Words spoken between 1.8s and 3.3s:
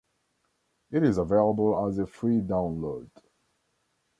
as a free download.